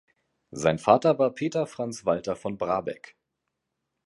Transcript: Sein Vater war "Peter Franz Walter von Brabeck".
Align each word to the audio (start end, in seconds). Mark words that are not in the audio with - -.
Sein 0.49 0.79
Vater 0.79 1.19
war 1.19 1.29
"Peter 1.29 1.67
Franz 1.67 2.07
Walter 2.07 2.35
von 2.35 2.57
Brabeck". 2.57 3.15